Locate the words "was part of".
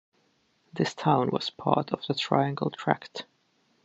1.29-2.03